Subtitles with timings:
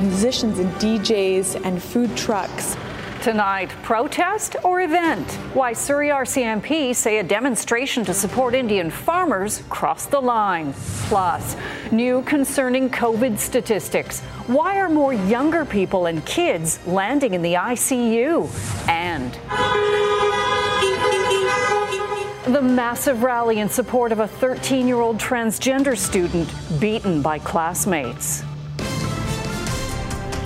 [0.00, 2.76] Musicians and DJs and food trucks.
[3.22, 5.28] Tonight, protest or event?
[5.52, 10.72] Why Surrey RCMP say a demonstration to support Indian farmers crossed the line.
[11.08, 11.56] Plus,
[11.90, 14.20] new concerning COVID statistics.
[14.46, 18.48] Why are more younger people and kids landing in the ICU?
[18.88, 19.34] And
[22.54, 26.48] the massive rally in support of a 13 year old transgender student
[26.80, 28.44] beaten by classmates.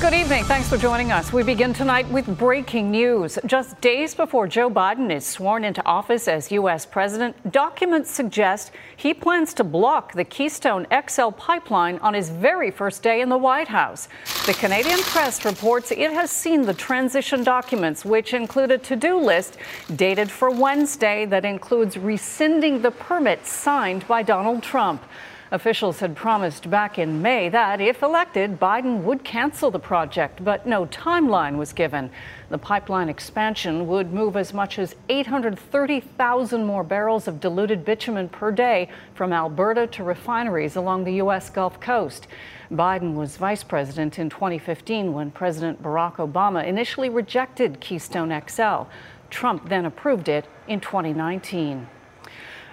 [0.00, 0.44] Good evening.
[0.44, 1.32] Thanks for joining us.
[1.32, 3.38] We begin tonight with breaking news.
[3.46, 6.84] Just days before Joe Biden is sworn into office as U.S.
[6.84, 13.02] president, documents suggest he plans to block the Keystone XL pipeline on his very first
[13.02, 14.08] day in the White House.
[14.44, 19.18] The Canadian press reports it has seen the transition documents, which include a to do
[19.18, 19.56] list
[19.96, 25.02] dated for Wednesday that includes rescinding the permit signed by Donald Trump.
[25.50, 30.66] Officials had promised back in May that, if elected, Biden would cancel the project, but
[30.66, 32.10] no timeline was given.
[32.48, 38.50] The pipeline expansion would move as much as 830,000 more barrels of diluted bitumen per
[38.50, 41.50] day from Alberta to refineries along the U.S.
[41.50, 42.26] Gulf Coast.
[42.72, 48.84] Biden was vice president in 2015 when President Barack Obama initially rejected Keystone XL.
[49.28, 51.86] Trump then approved it in 2019.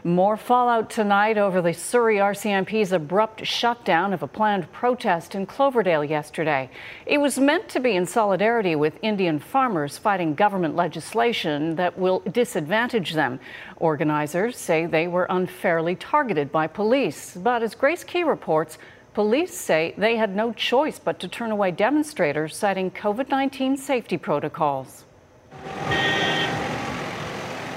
[0.04, 6.04] More fallout tonight over the Surrey RCMP's abrupt shutdown of a planned protest in Cloverdale
[6.04, 6.72] yesterday.
[7.06, 12.22] It was meant to be in solidarity with Indian farmers fighting government legislation that will
[12.22, 13.40] disadvantage them.
[13.78, 17.36] Organizers say they were unfairly targeted by police.
[17.36, 18.80] But as Grace Key reports,
[19.14, 24.18] Police say they had no choice but to turn away demonstrators citing COVID 19 safety
[24.18, 25.04] protocols.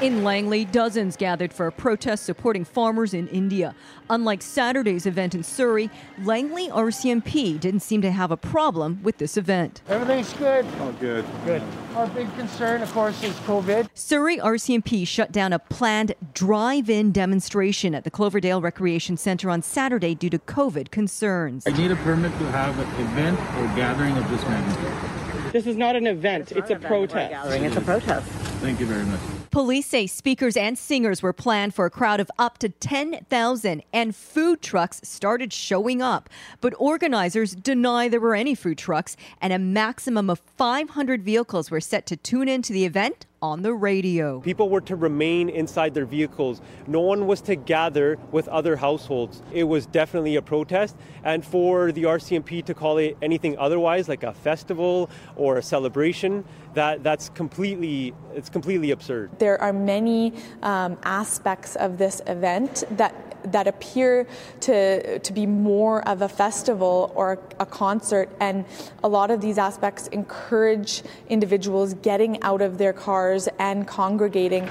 [0.05, 3.75] In Langley, dozens gathered for a protest supporting farmers in India.
[4.11, 5.89] Unlike Saturday's event in Surrey,
[6.25, 9.81] Langley RCMP didn't seem to have a problem with this event.
[9.89, 10.67] Everything's good.
[10.81, 11.25] Oh, good.
[11.47, 11.63] Good.
[11.95, 13.89] Our big concern, of course, is COVID.
[13.95, 19.63] Surrey RCMP shut down a planned drive in demonstration at the Cloverdale Recreation Center on
[19.63, 21.67] Saturday due to COVID concerns.
[21.67, 25.53] I need a permit to have an event or gathering of this magnitude.
[25.55, 27.31] This is not an event, it's, it's a protest.
[27.31, 27.65] Gathering.
[27.65, 28.29] It's a protest.
[28.61, 29.44] Thank you very much.
[29.55, 34.17] Police say speakers and singers were planned for a crowd of up to 10,000 and
[34.17, 36.29] food trucks started showing up.
[36.61, 41.81] But organizers deny there were any food trucks and a maximum of 500 vehicles were
[41.81, 44.41] set to tune into the event on the radio.
[44.41, 46.62] People were to remain inside their vehicles.
[46.87, 49.43] No one was to gather with other households.
[49.53, 50.97] It was definitely a protest.
[51.25, 56.43] And for the RCMP to call it anything otherwise, like a festival or a celebration,
[56.72, 59.38] that, that's completely, it's completely absurd.
[59.38, 60.32] There are many
[60.62, 64.27] um, aspects of this event that that appear
[64.60, 68.65] to to be more of a festival or a concert and
[69.03, 74.69] a lot of these aspects encourage individuals getting out of their cars and congregating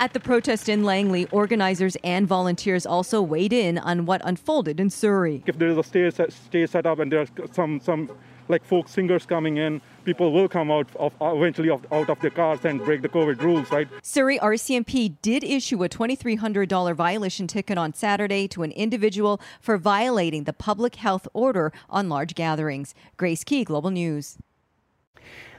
[0.00, 4.90] at the protest in Langley, organizers and volunteers also weighed in on what unfolded in
[4.90, 5.42] Surrey.
[5.46, 8.10] If there is a stage set, stage set up and there's some some
[8.48, 12.30] like folk singers coming in, people will come out of uh, eventually out of their
[12.30, 13.86] cars and break the COVID rules, right?
[14.00, 20.44] Surrey RCMP did issue a $2,300 violation ticket on Saturday to an individual for violating
[20.44, 22.94] the public health order on large gatherings.
[23.18, 24.38] Grace Key, Global News.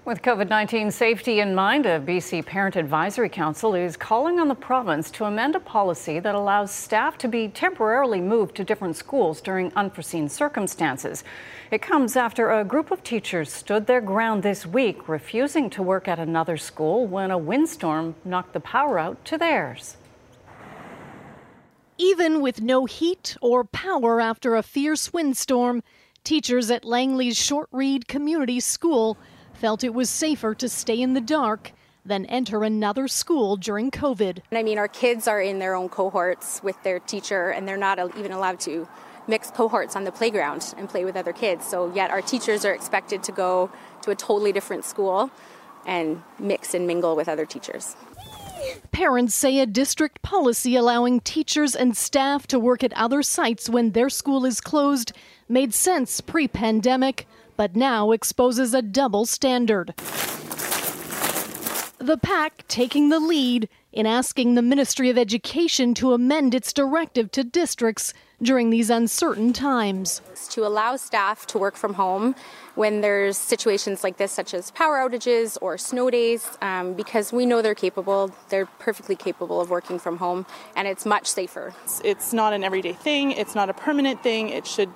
[0.09, 4.55] With COVID 19 safety in mind, a BC Parent Advisory Council is calling on the
[4.55, 9.39] province to amend a policy that allows staff to be temporarily moved to different schools
[9.39, 11.23] during unforeseen circumstances.
[11.69, 16.07] It comes after a group of teachers stood their ground this week, refusing to work
[16.07, 19.95] at another school when a windstorm knocked the power out to theirs.
[21.99, 25.83] Even with no heat or power after a fierce windstorm,
[26.23, 29.15] teachers at Langley's Shortreed Community School
[29.59, 31.73] felt it was safer to stay in the dark
[32.05, 34.39] than enter another school during COVID.
[34.53, 37.99] I mean, our kids are in their own cohorts with their teacher, and they're not
[38.17, 38.87] even allowed to
[39.27, 41.65] mix cohorts on the playground and play with other kids.
[41.67, 43.69] So, yet our teachers are expected to go
[44.01, 45.29] to a totally different school
[45.85, 47.95] and mix and mingle with other teachers.
[48.91, 53.91] Parents say a district policy allowing teachers and staff to work at other sites when
[53.91, 55.11] their school is closed
[55.47, 57.27] made sense pre pandemic,
[57.59, 59.93] but now exposes a double standard.
[61.97, 67.29] The PAC taking the lead in asking the Ministry of Education to amend its directive
[67.31, 70.21] to districts during these uncertain times.
[70.51, 72.33] To allow staff to work from home
[72.75, 77.45] when there's situations like this, such as power outages or snow days, um, because we
[77.45, 80.45] know they're capable, they're perfectly capable of working from home,
[80.77, 81.73] and it's much safer.
[81.83, 84.93] It's, it's not an everyday thing, it's not a permanent thing, it should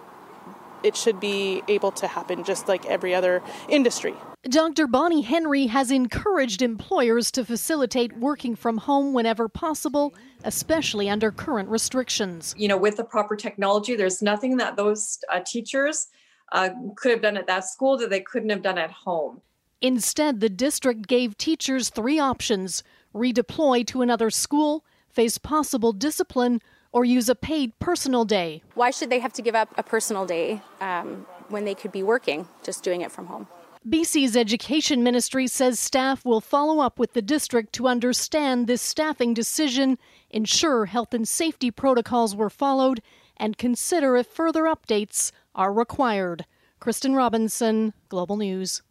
[0.84, 4.14] it should be able to happen just like every other industry.
[4.44, 4.88] Dr.
[4.88, 10.14] Bonnie Henry has encouraged employers to facilitate working from home whenever possible,
[10.44, 12.54] especially under current restrictions.
[12.58, 16.08] You know, with the proper technology, there's nothing that those uh, teachers
[16.52, 19.42] uh, could have done at that school that they couldn't have done at home.
[19.82, 22.84] Instead, the district gave teachers three options
[23.14, 26.62] redeploy to another school, face possible discipline,
[26.94, 28.64] or use a paid personal day.
[28.76, 32.04] Why should they have to give up a personal day um, when they could be
[32.04, 33.48] working, just doing it from home?
[33.88, 39.34] BC's Education Ministry says staff will follow up with the district to understand this staffing
[39.34, 39.98] decision,
[40.30, 43.02] ensure health and safety protocols were followed,
[43.36, 46.46] and consider if further updates are required.
[46.80, 48.84] Kristen Robinson, Global News.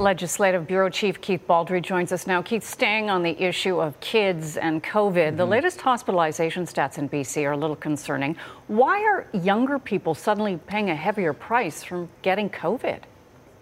[0.00, 2.40] Legislative Bureau Chief Keith Baldrey joins us now.
[2.40, 5.36] Keith, staying on the issue of kids and COVID, mm-hmm.
[5.36, 8.34] the latest hospitalization stats in BC are a little concerning.
[8.68, 13.00] Why are younger people suddenly paying a heavier price from getting COVID?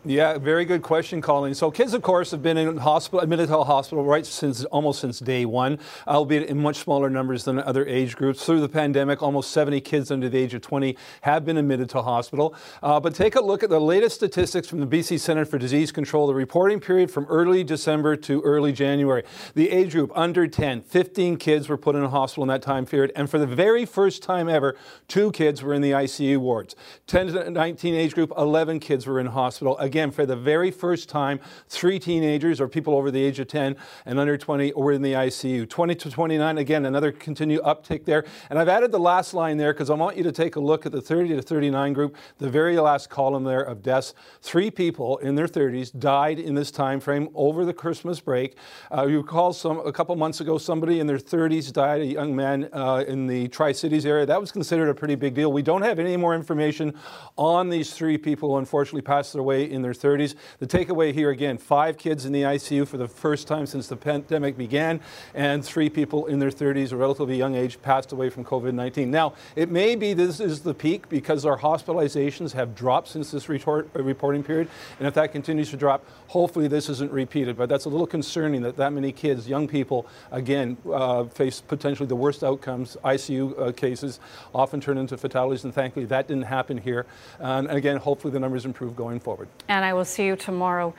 [0.09, 1.53] Yeah, very good question, Colleen.
[1.53, 5.01] So kids, of course, have been in hospital, admitted to a hospital right since almost
[5.01, 8.43] since day one, albeit in much smaller numbers than other age groups.
[8.43, 12.01] Through the pandemic, almost 70 kids under the age of 20 have been admitted to
[12.01, 12.55] hospital.
[12.83, 15.93] Uh, but take a look at the latest statistics from the BC Centre for Disease
[15.93, 19.25] Control, the reporting period from early December to early January.
[19.57, 22.87] The age group under 10, 15 kids were put in a hospital in that time
[22.87, 24.75] period, and for the very first time ever,
[25.07, 26.75] two kids were in the ICU wards.
[27.09, 31.09] 10 to 19 age group, 11 kids were in hospital again, for the very first
[31.09, 35.03] time, three teenagers or people over the age of 10 and under 20 were in
[35.03, 35.69] the ICU.
[35.69, 38.25] 20 to 29, again, another continued uptick there.
[38.51, 40.87] And I've added the last line there because I want you to take a look
[40.87, 44.15] at the 30 to 39 group, the very last column there of deaths.
[44.41, 48.57] Three people in their 30s died in this time frame over the Christmas break.
[48.97, 52.37] Uh, you recall some a couple months ago, somebody in their 30s died, a young
[52.37, 54.25] man uh, in the Tri Cities area.
[54.25, 55.53] That was considered a pretty big deal.
[55.53, 56.95] We don't have any more information
[57.37, 60.35] on these three people who unfortunately passed away in their 30s.
[60.59, 63.97] The takeaway here again five kids in the ICU for the first time since the
[63.97, 65.01] pandemic began,
[65.35, 69.11] and three people in their 30s, a relatively young age, passed away from COVID 19.
[69.11, 73.49] Now, it may be this is the peak because our hospitalizations have dropped since this
[73.49, 74.69] retort, uh, reporting period,
[74.99, 77.57] and if that continues to drop, hopefully this isn't repeated.
[77.57, 82.07] But that's a little concerning that that many kids, young people, again, uh, face potentially
[82.07, 82.97] the worst outcomes.
[83.05, 84.21] ICU uh, cases
[84.55, 87.07] often turn into fatalities, and thankfully that didn't happen here.
[87.39, 89.49] And again, hopefully the numbers improve going forward.
[89.69, 90.95] And I will see you tomorrow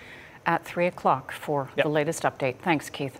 [0.45, 1.86] at 3 o'clock for yep.
[1.86, 2.60] the latest update.
[2.60, 3.19] Thanks, Keith.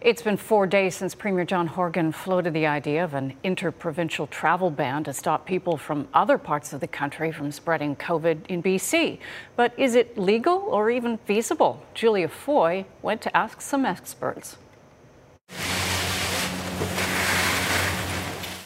[0.00, 4.70] It's been four days since Premier John Horgan floated the idea of an interprovincial travel
[4.70, 9.18] ban to stop people from other parts of the country from spreading COVID in BC.
[9.56, 11.82] But is it legal or even feasible?
[11.94, 14.58] Julia Foy went to ask some experts.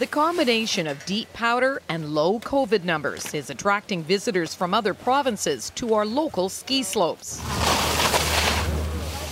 [0.00, 5.68] The combination of deep powder and low COVID numbers is attracting visitors from other provinces
[5.74, 7.38] to our local ski slopes.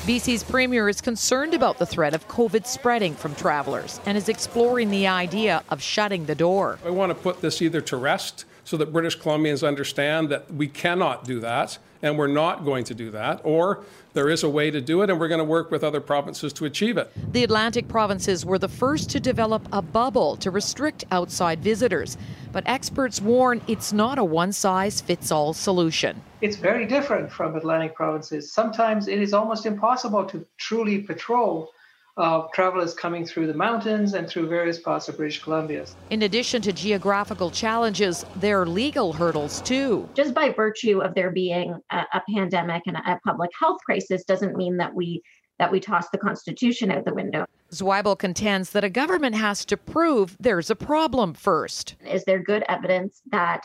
[0.05, 4.91] BC's premier is concerned about the threat of COVID spreading from travelers and is exploring
[4.91, 6.79] the idea of shutting the door.
[6.85, 10.69] I want to put this either to rest so that British Columbians understand that we
[10.69, 13.83] cannot do that and we're not going to do that, or
[14.13, 16.53] there is a way to do it, and we're going to work with other provinces
[16.53, 17.11] to achieve it.
[17.33, 22.19] The Atlantic provinces were the first to develop a bubble to restrict outside visitors,
[22.53, 26.23] but experts warn it's not a one size fits all solution.
[26.43, 28.53] It's very different from Atlantic provinces.
[28.53, 31.73] Sometimes it is almost impossible to truly patrol
[32.19, 35.87] of travelers coming through the mountains and through various parts of British Columbia.
[36.11, 40.09] In addition to geographical challenges, there are legal hurdles too.
[40.15, 44.25] Just by virtue of there being a, a pandemic and a, a public health crisis
[44.25, 45.23] doesn't mean that we
[45.59, 47.45] that we toss the Constitution out the window.
[47.73, 51.97] Zwibel contends that a government has to prove there's a problem first.
[52.09, 53.65] Is there good evidence that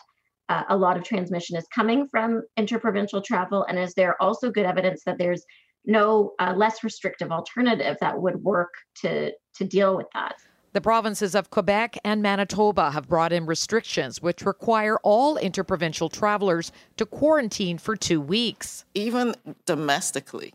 [0.49, 3.63] uh, a lot of transmission is coming from interprovincial travel?
[3.69, 5.45] And is there also good evidence that there's
[5.85, 10.35] no uh, less restrictive alternative that would work to to deal with that.
[10.73, 16.71] The provinces of Quebec and Manitoba have brought in restrictions which require all interprovincial travelers
[16.97, 18.83] to quarantine for two weeks.
[18.95, 19.35] Even
[19.67, 20.51] domestically,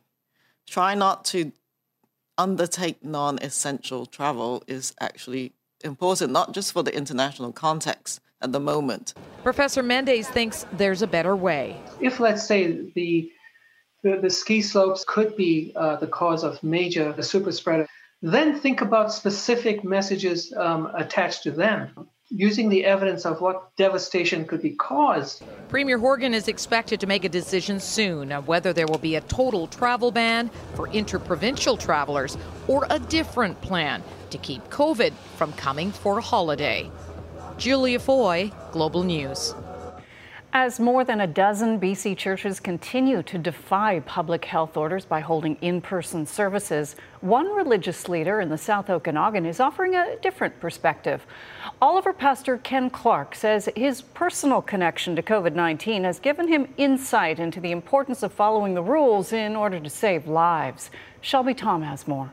[0.67, 1.53] try not to
[2.37, 5.53] undertake non essential travel is actually
[5.85, 9.15] important, not just for the international context at the moment.
[9.45, 11.81] Professor Mendes thinks there's a better way.
[12.01, 13.31] If, let's say, the
[14.03, 17.87] the, the ski slopes could be uh, the cause of major super spreader,
[18.23, 24.45] then think about specific messages um, attached to them using the evidence of what devastation
[24.45, 25.43] could be caused.
[25.69, 29.21] Premier Horgan is expected to make a decision soon on whether there will be a
[29.23, 32.37] total travel ban for interprovincial travelers
[32.67, 36.91] or a different plan to keep COVID from coming for a holiday.
[37.57, 39.55] Julia Foy, Global News.
[40.53, 45.57] As more than a dozen BC churches continue to defy public health orders by holding
[45.61, 51.27] in person services, one religious leader in the South Okanagan is offering a different perspective.
[51.83, 57.39] Oliver Pastor Ken Clark says his personal connection to COVID 19 has given him insight
[57.39, 60.91] into the importance of following the rules in order to save lives.
[61.21, 62.33] Shelby Tom has more.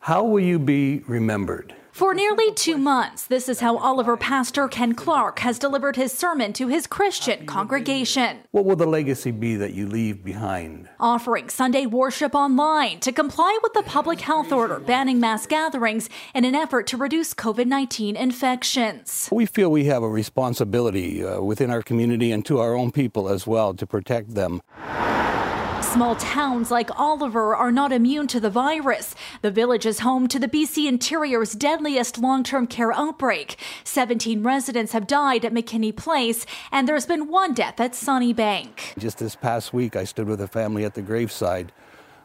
[0.00, 1.74] How will you be remembered?
[1.92, 6.52] For nearly two months, this is how Oliver Pastor Ken Clark has delivered his sermon
[6.52, 8.38] to his Christian congregation.
[8.52, 10.88] What will the legacy be that you leave behind?
[11.00, 16.44] Offering Sunday worship online to comply with the public health order banning mass gatherings in
[16.44, 19.28] an effort to reduce COVID 19 infections.
[19.32, 23.28] We feel we have a responsibility uh, within our community and to our own people
[23.28, 24.62] as well to protect them.
[25.92, 29.16] Small towns like Oliver are not immune to the virus.
[29.42, 33.56] The village is home to the BC Interior's deadliest long term care outbreak.
[33.82, 38.96] 17 residents have died at McKinney Place, and there's been one death at Sunnybank.
[38.98, 41.72] Just this past week, I stood with a family at the graveside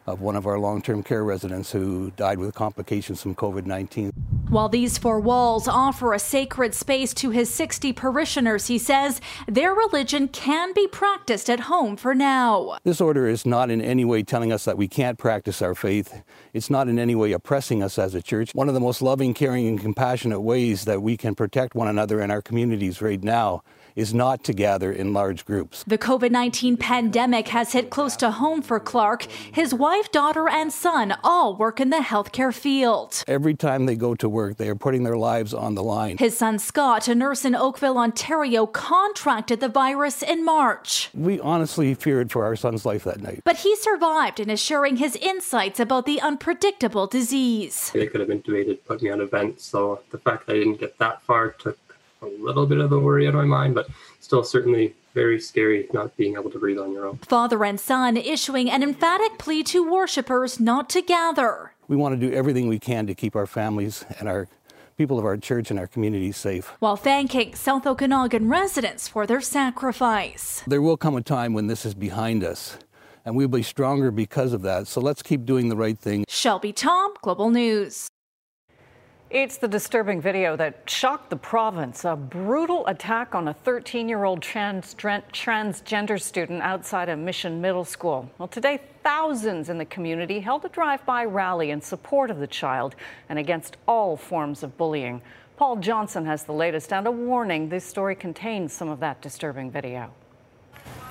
[0.06, 4.12] of one of our long term care residents who died with complications from COVID 19.
[4.48, 9.74] While these four walls offer a sacred space to his 60 parishioners, he says their
[9.74, 12.78] religion can be practiced at home for now.
[12.84, 16.22] This order is not in any way telling us that we can't practice our faith.
[16.52, 18.54] It's not in any way oppressing us as a church.
[18.54, 22.20] One of the most loving, caring, and compassionate ways that we can protect one another
[22.20, 23.62] in our communities right now
[23.96, 25.82] is not to gather in large groups.
[25.86, 29.22] The COVID 19 pandemic has hit close to home for Clark.
[29.24, 33.24] His wife, daughter, and son all work in the healthcare field.
[33.26, 36.18] Every time they go to work, they are putting their lives on the line.
[36.18, 41.08] His son, Scott, a nurse in Oakville, Ontario, contracted the virus in March.
[41.14, 43.40] We honestly feared for our son's life that night.
[43.44, 47.90] But he survived and is sharing his insights about the unpredictable disease.
[47.94, 50.80] They could have intubated, put me on a vent, so the fact that I didn't
[50.80, 51.78] get that far took
[52.22, 53.88] a little bit of the worry out of my mind, but
[54.20, 57.16] still certainly very scary not being able to breathe on your own.
[57.18, 61.72] Father and son issuing an emphatic plea to worshippers not to gather.
[61.88, 64.48] We want to do everything we can to keep our families and our
[64.96, 66.72] people of our church and our community safe.
[66.80, 70.62] While thanking South Okanagan residents for their sacrifice.
[70.66, 72.78] There will come a time when this is behind us,
[73.24, 74.86] and we'll be stronger because of that.
[74.86, 76.24] So let's keep doing the right thing.
[76.28, 78.08] Shelby Tom, Global News.
[79.28, 82.04] It's the disturbing video that shocked the province.
[82.04, 87.84] A brutal attack on a 13 year old trans- transgender student outside a Mission Middle
[87.84, 88.30] School.
[88.38, 92.46] Well, today, thousands in the community held a drive by rally in support of the
[92.46, 92.94] child
[93.28, 95.20] and against all forms of bullying.
[95.56, 99.72] Paul Johnson has the latest and a warning this story contains some of that disturbing
[99.72, 100.12] video.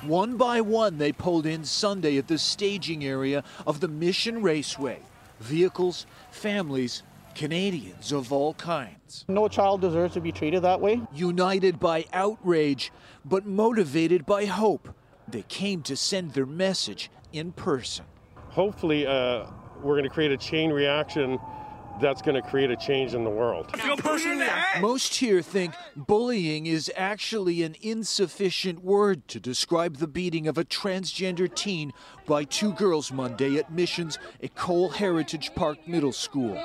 [0.00, 5.00] One by one, they pulled in Sunday at the staging area of the Mission Raceway.
[5.38, 7.02] Vehicles, families,
[7.36, 9.26] Canadians of all kinds.
[9.28, 11.02] No child deserves to be treated that way.
[11.14, 12.90] United by outrage,
[13.26, 14.88] but motivated by hope,
[15.28, 18.06] they came to send their message in person.
[18.48, 19.44] Hopefully, uh,
[19.82, 21.38] we're going to create a chain reaction
[22.00, 23.70] that's going to create a change in the world.
[24.80, 30.64] Most here think bullying is actually an insufficient word to describe the beating of a
[30.64, 31.92] transgender teen
[32.26, 36.58] by two girls Monday at Missions at Cole Heritage Park Middle School.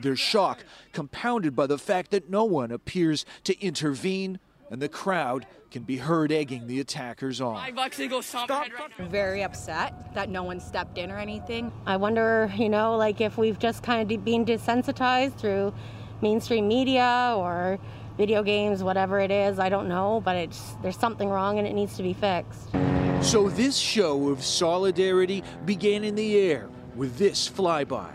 [0.00, 4.38] Their shock compounded by the fact that no one appears to intervene
[4.70, 7.56] and the crowd can be heard egging the attackers on.
[7.56, 11.72] I'm fucking very upset that no one stepped in or anything.
[11.86, 15.72] I wonder, you know, like if we've just kind of been desensitized through
[16.20, 17.78] mainstream media or
[18.16, 19.58] video games, whatever it is.
[19.58, 22.70] I don't know, but it's there's something wrong and it needs to be fixed.
[23.20, 28.10] So this show of solidarity began in the air with this flyby.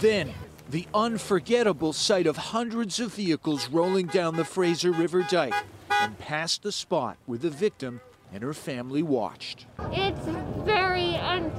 [0.00, 0.32] Then
[0.68, 5.54] the unforgettable sight of hundreds of vehicles rolling down the Fraser River Dike
[5.90, 8.00] and past the spot where the victim
[8.32, 9.66] and her family watched.
[9.92, 10.26] It's
[10.64, 11.52] very and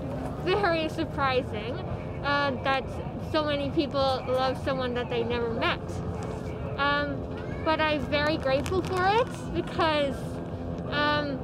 [0.43, 1.77] very surprising.
[2.23, 2.83] uh, that
[3.31, 5.79] so many people love someone that they never met.
[6.77, 7.17] Um,
[7.63, 10.15] but I'm very grateful for it because
[10.89, 11.39] um,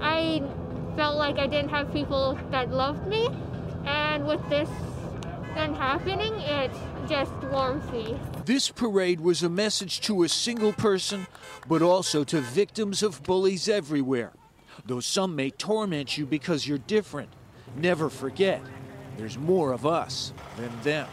[0.00, 0.42] I
[0.96, 3.28] felt like I didn't have people that loved me,
[3.84, 4.68] and with this
[5.74, 6.70] happening, it
[7.08, 8.18] just warms me.
[8.44, 11.26] This parade was a message to a single person,
[11.68, 14.32] but also to victims of bullies everywhere.
[14.86, 17.30] Though some may torment you because you're different,
[17.76, 18.62] never forget
[19.16, 21.08] there's more of us than them.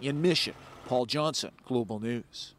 [0.00, 0.54] In Mission,
[0.86, 2.55] Paul Johnson, Global News.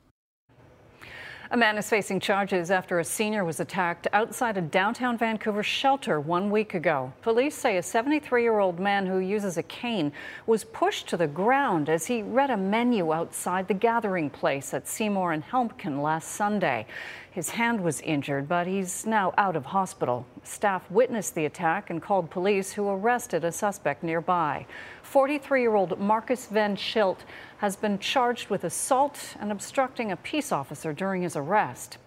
[1.49, 6.19] A man is facing charges after a senior was attacked outside a downtown Vancouver shelter
[6.19, 7.13] one week ago.
[7.21, 10.11] Police say a 73 year old man who uses a cane
[10.45, 14.89] was pushed to the ground as he read a menu outside the gathering place at
[14.89, 16.85] Seymour and Helmcken last Sunday.
[17.31, 20.25] His hand was injured, but he's now out of hospital.
[20.43, 24.65] Staff witnessed the attack and called police, who arrested a suspect nearby.
[25.07, 27.19] 43 year old Marcus Van Schilt
[27.59, 31.97] has been charged with assault and obstructing a peace officer during his arrest.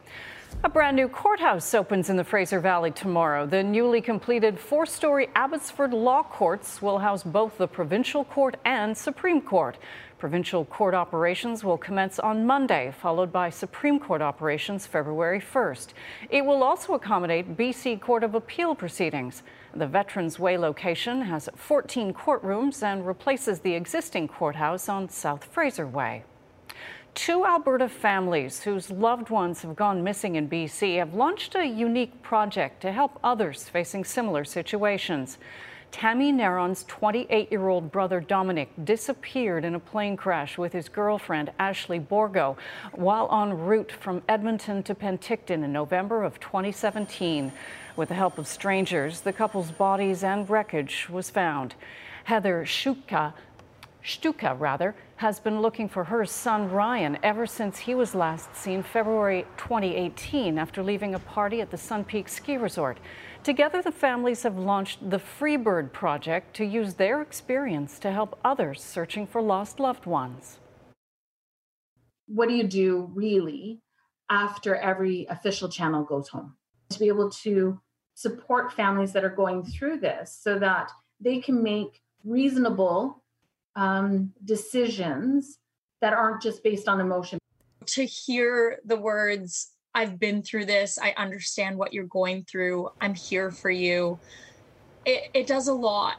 [0.64, 3.46] A brand new courthouse opens in the Fraser Valley tomorrow.
[3.46, 8.94] The newly completed four story Abbotsford Law Courts will house both the Provincial Court and
[8.94, 9.78] Supreme Court.
[10.18, 15.94] Provincial court operations will commence on Monday, followed by Supreme Court operations February 1st.
[16.28, 19.42] It will also accommodate BC Court of Appeal proceedings.
[19.74, 25.86] The Veterans Way location has 14 courtrooms and replaces the existing courthouse on South Fraser
[25.86, 26.24] Way.
[27.14, 32.20] Two Alberta families whose loved ones have gone missing in BC have launched a unique
[32.22, 35.38] project to help others facing similar situations.
[35.90, 41.50] Tammy Neron's 28 year old brother Dominic disappeared in a plane crash with his girlfriend
[41.58, 42.56] Ashley Borgo
[42.92, 47.52] while en route from Edmonton to Penticton in November of 2017.
[48.00, 51.74] With the help of strangers, the couple's bodies and wreckage was found.
[52.24, 53.34] Heather Shuka,
[54.02, 58.82] Shtuka rather, has been looking for her son Ryan ever since he was last seen
[58.82, 62.96] February 2018 after leaving a party at the Sun Peak Ski Resort.
[63.42, 68.82] Together, the families have launched the Freebird Project to use their experience to help others
[68.82, 70.58] searching for lost loved ones.
[72.28, 73.82] What do you do really
[74.30, 76.56] after every official channel goes home?
[76.88, 77.78] To be able to
[78.20, 83.22] support families that are going through this so that they can make reasonable
[83.76, 85.56] um, decisions
[86.02, 87.38] that aren't just based on emotion.
[87.86, 90.98] To hear the words, I've been through this.
[90.98, 92.90] I understand what you're going through.
[93.00, 94.18] I'm here for you.
[95.06, 96.16] It, it does a lot.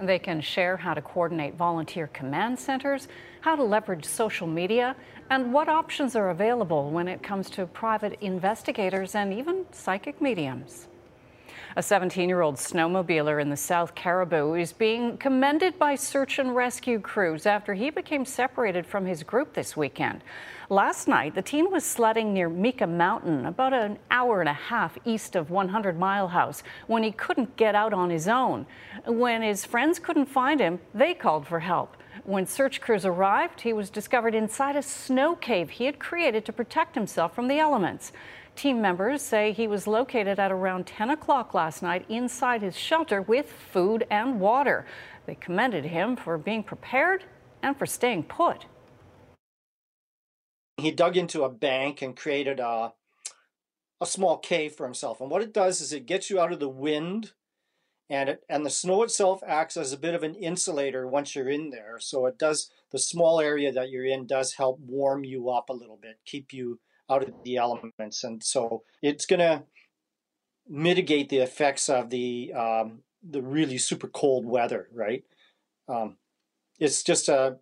[0.00, 3.06] They can share how to coordinate volunteer command centers,
[3.42, 4.96] how to leverage social media,
[5.30, 10.88] and what options are available when it comes to private investigators and even psychic mediums.
[11.76, 16.54] A 17 year old snowmobiler in the South Cariboo is being commended by search and
[16.54, 20.22] rescue crews after he became separated from his group this weekend.
[20.70, 24.96] Last night, the team was sledding near Mica Mountain, about an hour and a half
[25.04, 28.66] east of 100 Mile House, when he couldn't get out on his own.
[29.04, 31.96] When his friends couldn't find him, they called for help.
[32.24, 36.54] When search crews arrived, he was discovered inside a snow cave he had created to
[36.54, 38.12] protect himself from the elements.
[38.56, 43.20] Team members say he was located at around 10 o'clock last night inside his shelter
[43.20, 44.86] with food and water.
[45.26, 47.24] They commended him for being prepared
[47.62, 48.64] and for staying put.
[50.78, 52.94] He dug into a bank and created a,
[54.00, 55.20] a small cave for himself.
[55.20, 57.32] And what it does is it gets you out of the wind
[58.10, 61.48] and it, and the snow itself acts as a bit of an insulator once you're
[61.48, 61.98] in there.
[61.98, 65.74] So it does the small area that you're in does help warm you up a
[65.74, 69.64] little bit, keep you out of the elements, and so it's going to
[70.68, 74.88] mitigate the effects of the um, the really super cold weather.
[74.92, 75.24] Right?
[75.88, 76.16] Um,
[76.78, 77.58] it's just a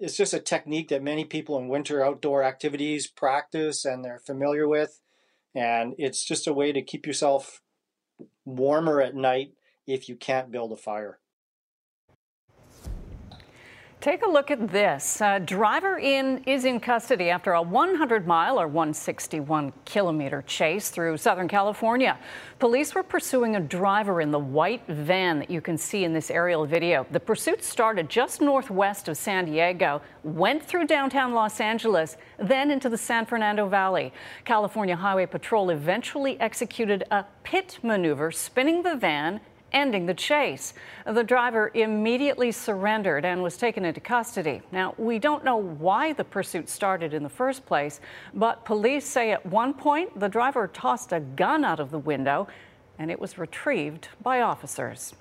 [0.00, 4.66] it's just a technique that many people in winter outdoor activities practice and they're familiar
[4.66, 5.00] with,
[5.54, 7.61] and it's just a way to keep yourself
[8.44, 9.52] warmer at night
[9.86, 11.18] if you can't build a fire.
[14.02, 15.22] Take a look at this.
[15.44, 21.46] Driver in is in custody after a 100 mile or 161 kilometer chase through Southern
[21.46, 22.18] California.
[22.58, 26.32] Police were pursuing a driver in the white van that you can see in this
[26.32, 27.06] aerial video.
[27.12, 32.88] The pursuit started just northwest of San Diego, went through downtown Los Angeles, then into
[32.88, 34.12] the San Fernando Valley.
[34.44, 39.40] California Highway Patrol eventually executed a pit maneuver, spinning the van
[39.72, 40.74] ending the chase.
[41.06, 44.62] The driver immediately surrendered and was taken into custody.
[44.72, 48.00] Now, we don't know why the pursuit started in the first place,
[48.34, 52.48] but police say at one point the driver tossed a gun out of the window
[52.98, 55.14] and it was retrieved by officers.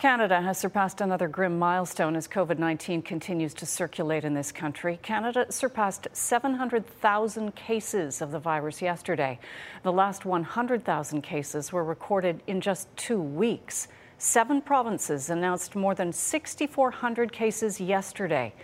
[0.00, 4.98] Canada has surpassed another grim milestone as COVID 19 continues to circulate in this country.
[5.02, 9.38] Canada surpassed 700,000 cases of the virus yesterday.
[9.82, 13.88] The last 100,000 cases were recorded in just two weeks.
[14.16, 18.54] Seven provinces announced more than 6,400 cases yesterday.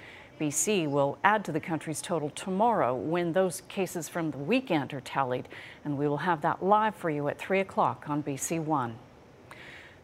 [0.41, 5.03] BC will add to the country's total tomorrow when those cases from the weekend are
[5.03, 5.49] tallied,
[5.85, 8.97] and we will have that live for you at 3 o'clock on BC One.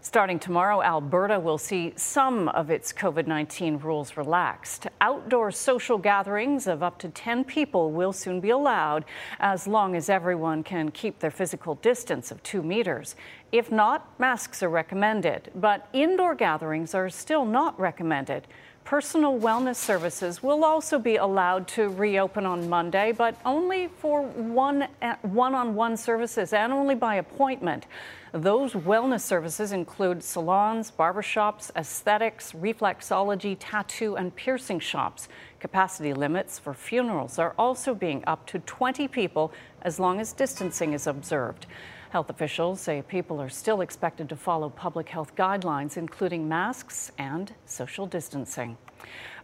[0.04, 4.88] Starting tomorrow, Alberta will see some of its COVID 19 rules relaxed.
[5.00, 9.04] Outdoor social gatherings of up to 10 people will soon be allowed
[9.38, 13.14] as long as everyone can keep their physical distance of two meters.
[13.52, 18.46] If not, masks are recommended, but indoor gatherings are still not recommended.
[18.82, 24.88] Personal wellness services will also be allowed to reopen on Monday, but only for one
[25.02, 27.86] eh, on one services and only by appointment.
[28.32, 35.28] Those wellness services include salons, barbershops, aesthetics, reflexology, tattoo, and piercing shops.
[35.60, 40.94] Capacity limits for funerals are also being up to 20 people as long as distancing
[40.94, 41.66] is observed.
[42.12, 47.54] Health officials say people are still expected to follow public health guidelines, including masks and
[47.64, 48.76] social distancing.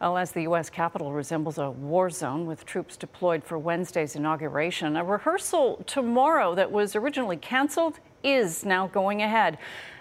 [0.02, 0.68] Well, as the U.S.
[0.68, 6.70] Capitol resembles a war zone with troops deployed for Wednesday's inauguration, a rehearsal tomorrow that
[6.70, 9.56] was originally canceled is now going ahead.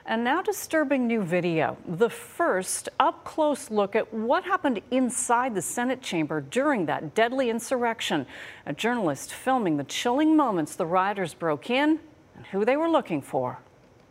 [0.06, 1.78] And now, disturbing new video.
[1.88, 7.50] The first up close look at what happened inside the Senate chamber during that deadly
[7.50, 8.26] insurrection.
[8.66, 12.02] A journalist filming the chilling moments the rioters broke in
[12.38, 13.60] and who they were looking for.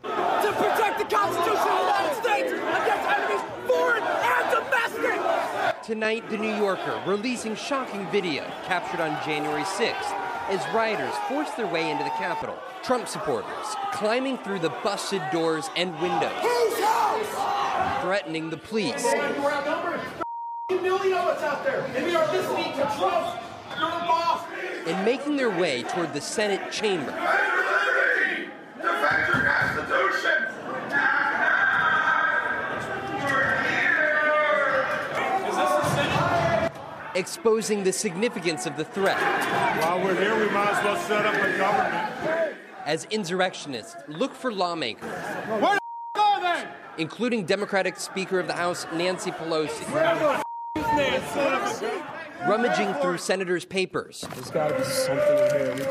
[0.03, 5.83] To protect the Constitution of the United States against enemies, foreign and domestic!
[5.83, 10.13] Tonight, The New Yorker releasing shocking video captured on January 6th
[10.49, 12.57] as rioters forced their way into the Capitol.
[12.83, 16.33] Trump supporters climbing through the busted doors and windows,
[18.01, 19.05] threatening the police.
[24.87, 27.13] And making their way toward the Senate chamber.
[37.17, 39.19] Exposing the significance of the threat.
[39.83, 42.57] While we're here, we might as well set up a government.
[42.85, 45.11] As insurrectionists look for lawmakers.
[45.11, 45.79] Where
[46.15, 46.69] the are they?
[46.99, 49.85] Including Democratic Speaker of the House Nancy Pelosi.
[52.47, 54.25] Rummaging through senators' papers.
[54.35, 55.91] There's got to be something in here.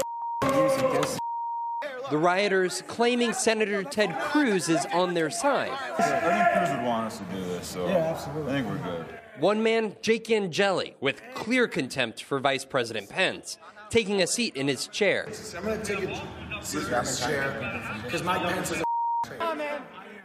[2.06, 5.72] We the rioters claiming Senator Ted Cruz is on their side.
[5.72, 8.52] I think Cruz would want us to do this, so yeah, absolutely.
[8.52, 9.06] I think we're good.
[9.39, 13.58] One man, Jake Angeli, with clear contempt for Vice President Pence,
[13.89, 15.28] taking a seat in his chair.
[15.58, 16.15] I'm going to take a
[16.62, 18.86] seat in this chair because Mike Pence is a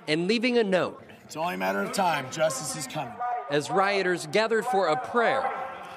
[0.06, 1.02] and leaving a note.
[1.24, 2.26] It's only a matter of time.
[2.30, 3.14] Justice is coming.
[3.50, 5.48] As rioters gathered for a prayer.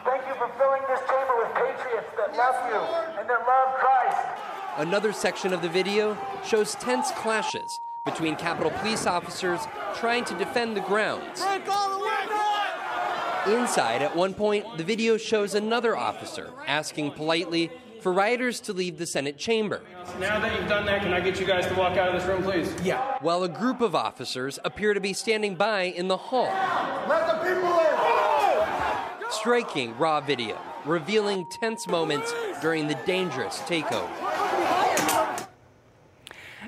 [0.06, 2.80] Thank you for filling this chamber with patriots that love you
[3.20, 3.83] and that love Christ.
[4.78, 9.60] Another section of the video shows tense clashes between Capitol police officers
[9.96, 11.42] trying to defend the grounds.
[13.46, 17.70] Inside, at one point, the video shows another officer asking politely
[18.02, 19.82] for rioters to leave the Senate chamber.
[20.20, 22.28] Now that you've done that, can I get you guys to walk out of this
[22.28, 22.74] room, please?
[22.84, 23.18] Yeah.
[23.22, 26.52] While a group of officers appear to be standing by in the hall.
[27.08, 29.32] Let the people in!
[29.32, 34.33] Striking raw video, revealing tense moments during the dangerous takeover.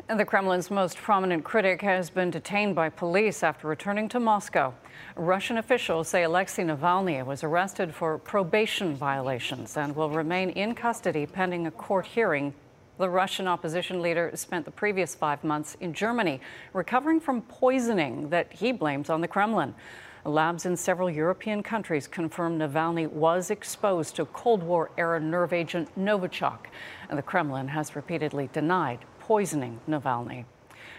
[0.08, 4.72] The Kremlin's most prominent critic has been detained by police after returning to Moscow.
[5.16, 11.26] Russian officials say Alexei Navalny was arrested for probation violations and will remain in custody
[11.26, 12.54] pending a court hearing.
[13.00, 16.40] The Russian opposition leader spent the previous five months in Germany
[16.74, 19.74] recovering from poisoning that he blames on the Kremlin.
[20.24, 25.90] Labs in several European countries confirmed Navalny was exposed to Cold War era nerve agent
[25.98, 26.68] Novichok,
[27.10, 30.46] and the Kremlin has repeatedly denied poisoning Navalny.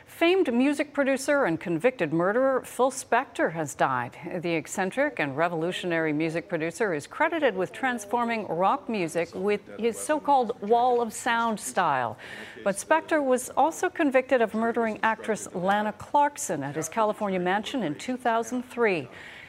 [0.04, 4.16] Famed music producer and convicted murderer Phil Spector has died.
[4.42, 10.18] The eccentric and revolutionary music producer is credited with transforming rock music with his so
[10.18, 12.18] called wall of sound style.
[12.64, 17.94] But Spector was also convicted of murdering actress Lana Clarkson at his California mansion in
[17.94, 19.08] 2003.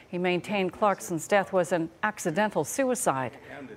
[0.10, 3.32] He maintained Clarkson's death was an accidental suicide.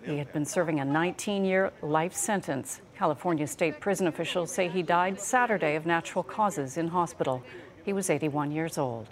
[0.05, 2.83] He had been serving a 19 year life sentence.
[3.01, 7.43] California state prison officials say he died Saturday of natural causes in hospital.
[7.83, 9.07] He was 81 years old.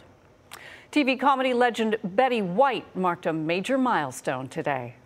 [0.92, 4.96] TV comedy legend Betty White marked a major milestone today.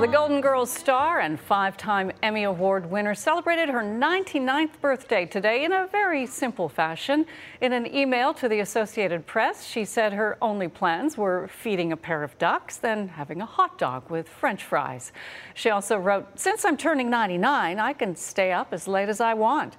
[0.00, 5.64] The Golden Girls star and five time Emmy Award winner celebrated her 99th birthday today
[5.64, 7.24] in a very simple fashion.
[7.60, 11.96] In an email to the Associated Press, she said her only plans were feeding a
[11.96, 15.12] pair of ducks, then having a hot dog with french fries.
[15.54, 19.34] She also wrote, Since I'm turning 99, I can stay up as late as I
[19.34, 19.76] want.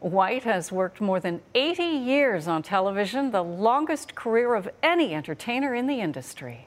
[0.00, 5.72] White has worked more than 80 years on television, the longest career of any entertainer
[5.72, 6.66] in the industry.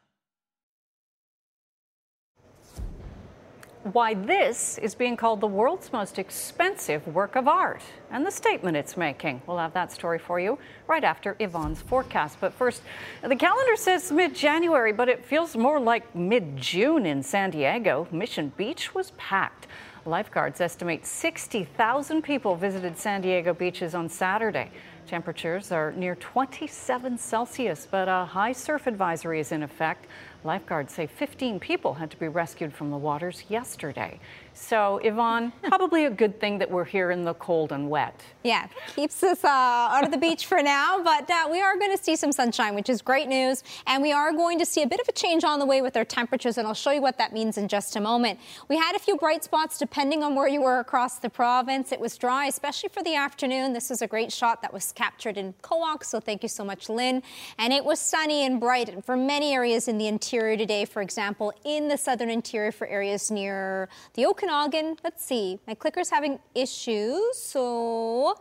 [3.83, 8.77] why this is being called the world's most expensive work of art and the statement
[8.77, 9.41] it's making.
[9.47, 12.37] We'll have that story for you right after Yvonne's forecast.
[12.39, 12.83] But first,
[13.23, 18.07] the calendar says mid January, but it feels more like mid June in San Diego.
[18.11, 19.67] Mission Beach was packed.
[20.05, 24.71] Lifeguards estimate 60,000 people visited San Diego beaches on Saturday.
[25.05, 30.07] Temperatures are near 27 Celsius, but a high surf advisory is in effect.
[30.43, 34.19] Lifeguards say 15 people had to be rescued from the waters yesterday.
[34.53, 38.21] So, Yvonne, probably a good thing that we're here in the cold and wet.
[38.43, 41.95] Yeah, keeps us uh, out of the beach for now, but uh, we are going
[41.95, 43.63] to see some sunshine, which is great news.
[43.87, 45.95] And we are going to see a bit of a change on the way with
[45.95, 48.39] our temperatures, and I'll show you what that means in just a moment.
[48.67, 51.91] We had a few bright spots depending on where you were across the province.
[51.91, 53.73] It was dry, especially for the afternoon.
[53.73, 56.89] This is a great shot that was captured in Coak, so thank you so much,
[56.89, 57.23] Lynn.
[57.57, 61.53] And it was sunny and bright for many areas in the interior today, for example,
[61.63, 64.97] in the southern interior for areas near the Okanagan Okanagan.
[65.03, 65.59] Let's see.
[65.67, 67.37] My clicker's having issues.
[67.37, 68.35] So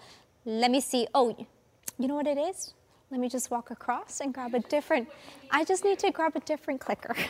[0.45, 1.07] let me see.
[1.15, 1.37] Oh,
[1.99, 2.75] you know what it is?
[3.11, 5.09] Let me just walk across and grab a different.
[5.51, 7.15] I just need to grab a different clicker.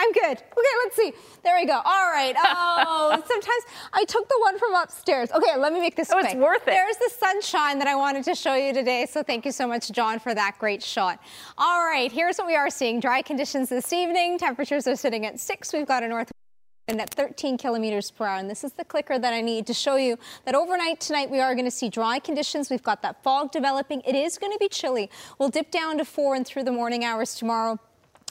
[0.00, 0.38] I'm good.
[0.38, 1.12] Okay, let's see.
[1.42, 1.80] There we go.
[1.84, 2.34] All right.
[2.90, 3.62] Oh, sometimes
[3.92, 5.30] I took the one from upstairs.
[5.32, 6.26] Okay, let me make this oh, quick.
[6.26, 6.66] it's worth it.
[6.66, 9.06] There's the sunshine that I wanted to show you today.
[9.06, 11.20] So thank you so much, John, for that great shot.
[11.56, 13.00] All right, here's what we are seeing.
[13.00, 14.38] Dry conditions this evening.
[14.38, 15.72] Temperatures are sitting at six.
[15.72, 16.30] We've got a north
[16.88, 18.38] and at 13 kilometers per hour.
[18.38, 21.38] And this is the clicker that I need to show you that overnight tonight we
[21.38, 22.70] are going to see dry conditions.
[22.70, 24.00] We've got that fog developing.
[24.06, 25.10] It is going to be chilly.
[25.38, 27.78] We'll dip down to four and through the morning hours tomorrow.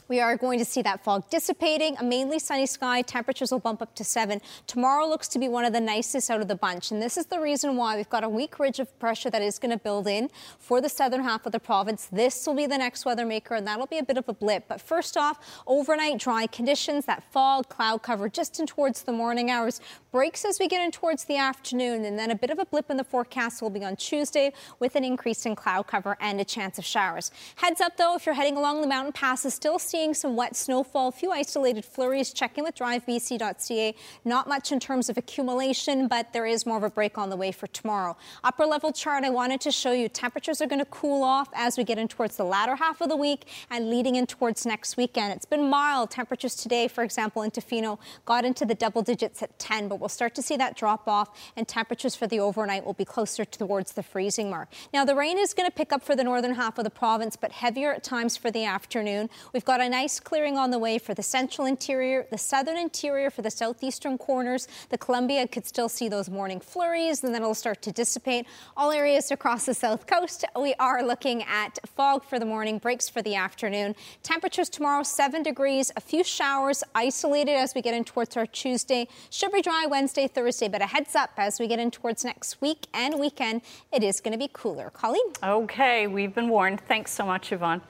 [0.08, 3.02] We are going to see that fog dissipating, a mainly sunny sky.
[3.02, 4.40] Temperatures will bump up to seven.
[4.66, 6.90] Tomorrow looks to be one of the nicest out of the bunch.
[6.90, 9.58] And this is the reason why we've got a weak ridge of pressure that is
[9.58, 12.08] going to build in for the southern half of the province.
[12.10, 14.64] This will be the next weather maker, and that'll be a bit of a blip.
[14.66, 19.50] But first off, overnight dry conditions, that fog, cloud cover just in towards the morning
[19.50, 19.78] hours
[20.10, 22.06] breaks as we get in towards the afternoon.
[22.06, 24.96] And then a bit of a blip in the forecast will be on Tuesday with
[24.96, 27.30] an increase in cloud cover and a chance of showers.
[27.56, 30.54] Heads up though, if you're heading along the mountain passes, still see seeing some wet
[30.54, 32.32] snowfall, a few isolated flurries.
[32.32, 33.96] Check in with drivebc.ca.
[34.24, 37.36] Not much in terms of accumulation, but there is more of a break on the
[37.36, 38.16] way for tomorrow.
[38.44, 41.76] Upper level chart, I wanted to show you temperatures are going to cool off as
[41.76, 44.96] we get in towards the latter half of the week and leading in towards next
[44.96, 45.32] weekend.
[45.32, 46.12] It's been mild.
[46.12, 50.08] Temperatures today, for example, in Tofino got into the double digits at 10, but we'll
[50.08, 53.94] start to see that drop off and temperatures for the overnight will be closer towards
[53.94, 54.68] the freezing mark.
[54.94, 57.34] Now, the rain is going to pick up for the northern half of the province,
[57.34, 59.28] but heavier at times for the afternoon.
[59.52, 63.30] We've got a nice clearing on the way for the central interior, the southern interior
[63.30, 64.68] for the southeastern corners.
[64.90, 68.46] The Columbia could still see those morning flurries, and then it'll start to dissipate.
[68.76, 73.08] All areas across the south coast, we are looking at fog for the morning, breaks
[73.08, 73.94] for the afternoon.
[74.22, 79.08] Temperatures tomorrow, 7 degrees, a few showers isolated as we get in towards our Tuesday.
[79.30, 82.60] Should be dry Wednesday, Thursday, but a heads up as we get in towards next
[82.60, 84.90] week and weekend, it is going to be cooler.
[84.90, 85.22] Colleen?
[85.42, 86.80] Okay, we've been warned.
[86.82, 87.80] Thanks so much, Yvonne.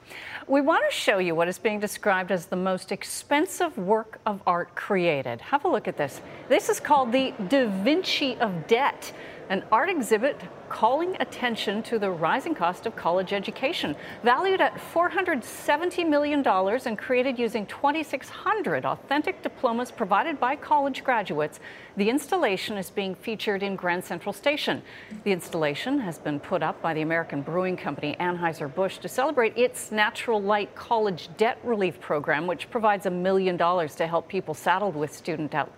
[0.47, 4.43] We want to show you what is being described as the most expensive work of
[4.45, 5.41] art created.
[5.41, 6.21] Have a look at this.
[6.47, 9.11] This is called the Da Vinci of Debt,
[9.49, 13.95] an art exhibit calling attention to the rising cost of college education.
[14.23, 21.59] Valued at $470 million and created using 2,600 authentic diplomas provided by college graduates,
[21.97, 24.83] the installation is being featured in Grand Central Station.
[25.23, 29.91] The installation has been put up by the American Brewing Company Anheuser-Busch to celebrate its
[29.91, 34.95] Natural Light College Debt Relief Program, which provides a million dollars to help people saddled
[34.95, 35.69] with student debt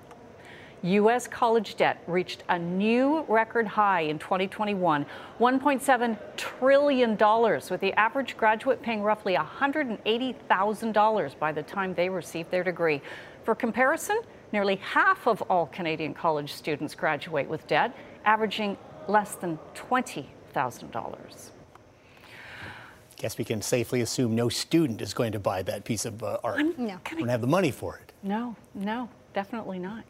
[0.84, 1.28] U.S.
[1.28, 5.06] college debt reached a new record high in 2021,
[5.40, 7.12] $1.7 trillion,
[7.70, 13.00] with the average graduate paying roughly $180,000 by the time they receive their degree.
[13.44, 18.76] For comparison, nearly half of all Canadian college students graduate with debt, averaging
[19.08, 21.50] less than $20,000.
[23.18, 26.40] Guess we can safely assume no student is going to buy that piece of uh,
[26.44, 26.58] art.
[26.58, 26.98] I'm- no.
[27.04, 28.14] can I- Don't have the money for it.
[28.24, 30.04] No, no, definitely not.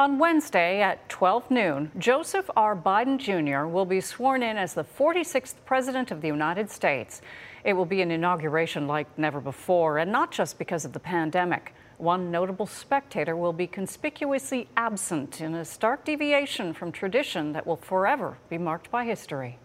[0.00, 2.74] On Wednesday at 12 noon, Joseph R.
[2.74, 3.68] Biden Jr.
[3.68, 7.22] will be sworn in as the 46th President of the United States.
[7.62, 11.74] It will be an inauguration like never before, and not just because of the pandemic.
[11.98, 17.76] One notable spectator will be conspicuously absent in a stark deviation from tradition that will
[17.76, 19.60] forever be marked by history.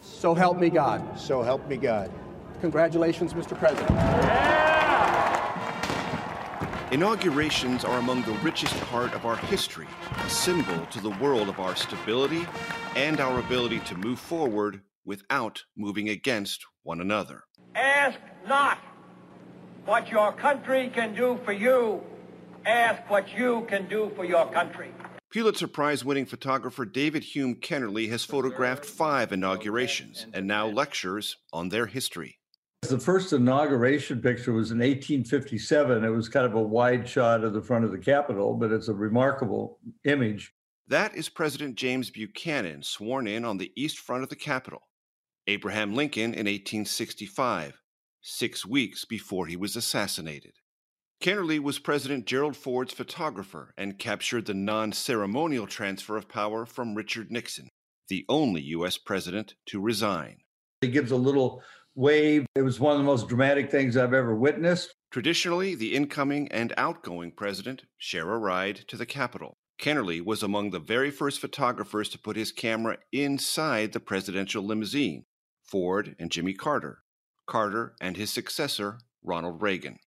[0.00, 1.20] So help me God.
[1.20, 2.10] So help me God.
[2.60, 3.56] Congratulations, Mr.
[3.56, 4.59] President.
[6.92, 9.86] Inaugurations are among the richest part of our history,
[10.24, 12.44] a symbol to the world of our stability
[12.96, 17.44] and our ability to move forward without moving against one another.
[17.76, 18.78] Ask not
[19.84, 22.02] what your country can do for you.
[22.66, 24.92] Ask what you can do for your country.
[25.30, 31.68] Pulitzer Prize winning photographer David Hume Kennerly has photographed five inaugurations and now lectures on
[31.68, 32.39] their history.
[32.82, 36.02] The first inauguration picture was in 1857.
[36.02, 38.88] It was kind of a wide shot of the front of the Capitol, but it's
[38.88, 40.52] a remarkable image.
[40.88, 44.88] That is President James Buchanan sworn in on the east front of the Capitol.
[45.46, 47.80] Abraham Lincoln in 1865,
[48.22, 50.54] six weeks before he was assassinated.
[51.22, 56.96] Kennerly was President Gerald Ford's photographer and captured the non ceremonial transfer of power from
[56.96, 57.68] Richard Nixon,
[58.08, 58.96] the only U.S.
[58.96, 60.38] president to resign.
[60.80, 61.62] He gives a little
[61.94, 62.46] wave.
[62.54, 64.94] It was one of the most dramatic things I've ever witnessed.
[65.10, 69.54] Traditionally, the incoming and outgoing president share a ride to the Capitol.
[69.80, 75.24] Kennerly was among the very first photographers to put his camera inside the presidential limousine
[75.62, 77.02] Ford and Jimmy Carter,
[77.46, 79.98] Carter and his successor, Ronald Reagan.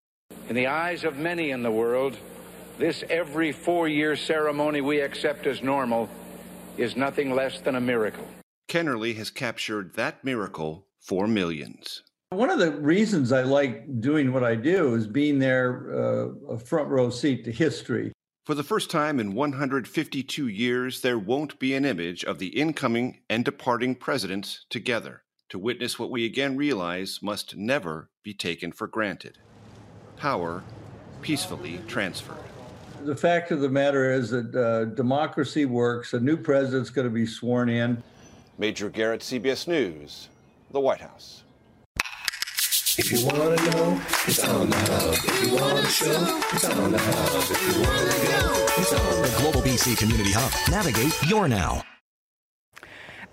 [0.50, 2.18] In the eyes of many in the world,
[2.78, 6.10] this every four year ceremony we accept as normal
[6.78, 8.28] is nothing less than a miracle.
[8.68, 12.04] Kennerly has captured that miracle for millions.
[12.32, 16.58] One of the reasons I like doing what I do is being there uh, a
[16.58, 18.12] front row seat to history.
[18.46, 23.20] For the first time in 152 years, there won't be an image of the incoming
[23.30, 28.88] and departing presidents together to witness what we again realize must never be taken for
[28.88, 29.38] granted
[30.18, 30.64] power
[31.22, 32.38] peacefully transferred.
[33.04, 36.14] The fact of the matter is that uh, democracy works.
[36.14, 38.02] A new president's going to be sworn in.
[38.58, 40.30] Major Garrett, CBS News,
[40.74, 41.44] the White House.
[42.98, 45.14] If you want to know, it's on the hub.
[45.14, 47.52] If you want to show, it's on the hub.
[47.52, 50.52] If you want to go, it's on the The Global BC Community Hub.
[50.72, 51.84] Navigate your now.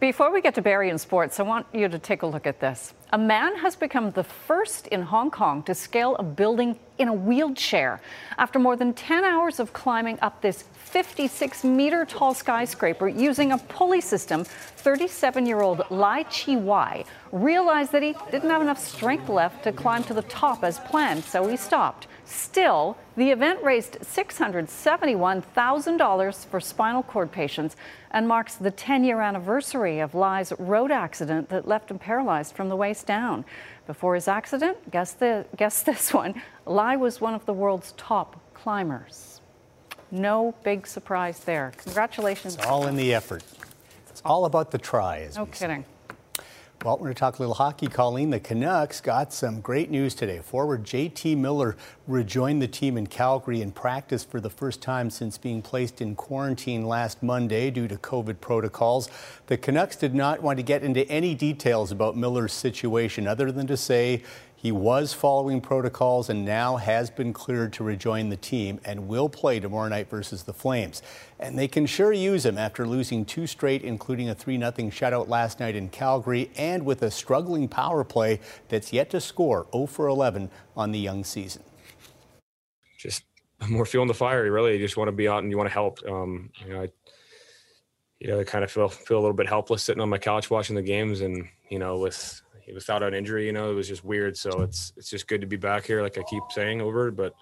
[0.01, 2.61] Before we get to Barry and sports, I want you to take a look at
[2.61, 2.95] this.
[3.13, 7.13] A man has become the first in Hong Kong to scale a building in a
[7.13, 8.01] wheelchair.
[8.39, 13.59] After more than 10 hours of climbing up this 56 meter tall skyscraper using a
[13.59, 19.29] pulley system, 37 year old Lai Chi Wai realized that he didn't have enough strength
[19.29, 22.07] left to climb to the top as planned, so he stopped.
[22.25, 27.77] Still, the event raised $671,000 for spinal cord patients
[28.11, 32.69] and marks the 10 year anniversary of Lai's road accident that left him paralyzed from
[32.69, 33.45] the waist down.
[33.87, 38.41] Before his accident, guess, the, guess this one, Lai was one of the world's top
[38.55, 39.41] climbers.
[40.11, 41.73] No big surprise there.
[41.79, 42.57] Congratulations.
[42.57, 43.45] It's all in the effort.
[44.09, 45.85] It's all about the try, as No we say.
[46.83, 47.89] Well, we're going to talk a little hockey.
[47.89, 50.39] Colleen, the Canucks got some great news today.
[50.39, 55.37] Forward JT Miller rejoined the team in Calgary and practiced for the first time since
[55.37, 59.11] being placed in quarantine last Monday due to COVID protocols.
[59.49, 63.67] The Canucks did not want to get into any details about Miller's situation other than
[63.67, 64.23] to say
[64.61, 69.31] he was following protocols and now has been cleared to rejoin the team and will
[69.31, 71.01] play tomorrow night versus the Flames.
[71.39, 75.29] And they can sure use him after losing two straight, including a 3 0 shutout
[75.29, 79.87] last night in Calgary, and with a struggling power play that's yet to score 0
[79.87, 81.63] for 11 on the young season.
[82.99, 83.23] just
[83.67, 84.45] more fueling the fire.
[84.45, 86.01] You really just want to be out and you want to help.
[86.07, 86.89] Um, you know, I,
[88.19, 90.51] you know, I kind of feel feel a little bit helpless sitting on my couch
[90.51, 92.43] watching the games, and you know, with
[92.75, 94.37] without an injury, you know, it was just weird.
[94.37, 97.11] So it's it's just good to be back here, like I keep saying over.
[97.11, 97.35] But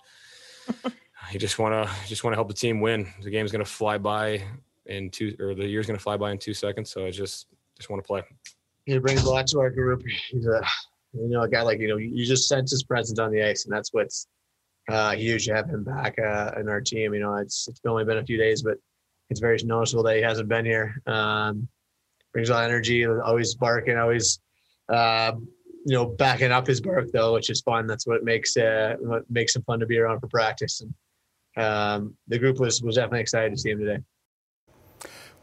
[1.33, 3.09] you just want to just want to help the team win.
[3.23, 4.43] The game's going to fly by
[4.87, 6.91] in two, or the year's going to fly by in two seconds.
[6.91, 8.23] So I just just want to play.
[8.87, 10.03] He brings a lot to our group.
[10.31, 10.63] He's a,
[11.13, 13.65] you know, a guy like you know, you just sense his presence on the ice,
[13.65, 14.27] and that's what's
[14.89, 17.15] uh, huge to have him back uh, in our team.
[17.15, 18.79] You know, it's it's only been a few days, but
[19.31, 21.01] it's very noticeable that he hasn't been here.
[21.07, 21.69] Um,
[22.33, 24.41] brings a lot of energy, always barking, always,
[24.89, 25.33] uh,
[25.85, 27.87] you know, backing up his bark though, which is fun.
[27.87, 30.83] That's what makes uh, what makes him fun to be around for practice.
[30.83, 30.95] And
[31.65, 34.03] um, the group was was definitely excited to see him today.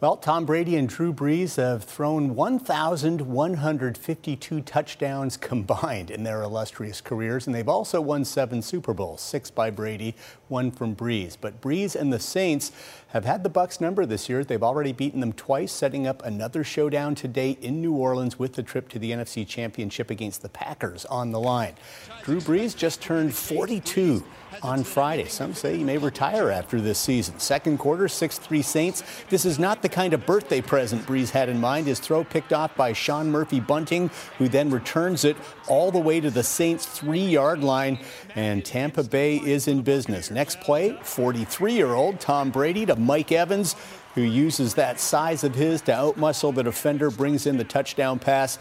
[0.06, 7.48] Well, Tom Brady and Drew Brees have thrown 1,152 touchdowns combined in their illustrious careers,
[7.48, 10.14] and they've also won seven Super Bowls, six by Brady,
[10.48, 11.36] one from Brees.
[11.42, 12.72] But Brees and the Saints
[13.08, 14.44] have had the Bucs number this year.
[14.44, 18.62] They've already beaten them twice, setting up another showdown today in New Orleans with the
[18.62, 21.74] trip to the NFC Championship against the Packers on the line.
[22.22, 24.24] Drew Brees just turned 42
[24.62, 25.28] on Friday.
[25.28, 27.40] Some say he may retire after this season.
[27.40, 29.04] Second quarter, 6 3 Saints.
[29.30, 31.88] This is not the kind of birthday present Brees had in mind.
[31.88, 35.38] His throw picked off by Sean Murphy Bunting, who then returns it
[35.68, 38.00] all the way to the Saints' three yard line.
[38.36, 40.32] And Tampa Bay is in business.
[40.32, 43.76] Next play, 43 year old Tom Brady to Mike Evans,
[44.16, 48.58] who uses that size of his to outmuscle the defender, brings in the touchdown pass.